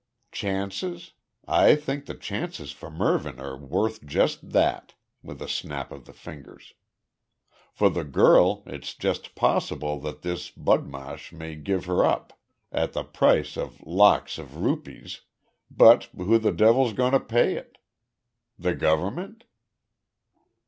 "Chances? 0.31 1.11
I 1.47 1.75
think 1.75 2.07
the 2.07 2.15
chances 2.15 2.71
for 2.71 2.89
Mervyn 2.89 3.39
are 3.39 3.55
worth 3.55 4.03
just 4.03 4.49
that," 4.49 4.95
with 5.21 5.43
a 5.43 5.47
snap 5.47 5.91
of 5.91 6.05
the 6.05 6.11
fingers. 6.13 6.73
"For 7.71 7.87
the 7.87 8.03
girl, 8.03 8.63
it's 8.65 8.95
just 8.95 9.35
possible 9.35 9.99
that 9.99 10.23
this 10.23 10.49
budmash 10.49 11.31
may 11.31 11.53
give 11.55 11.85
her 11.85 12.03
up, 12.03 12.33
at 12.71 12.93
the 12.93 13.03
price 13.03 13.55
of 13.55 13.79
lakhs 13.85 14.39
of 14.39 14.55
rupees, 14.55 15.21
but 15.69 16.05
who 16.17 16.39
the 16.39 16.51
devil's 16.51 16.93
going 16.93 17.11
to 17.11 17.19
pay 17.19 17.53
it?" 17.55 17.77
"The 18.57 18.73
Government?" 18.73 19.43